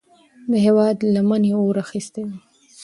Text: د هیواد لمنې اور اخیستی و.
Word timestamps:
د 0.51 0.53
هیواد 0.65 0.97
لمنې 1.15 1.51
اور 1.59 1.75
اخیستی 1.85 2.21
و. 2.27 2.29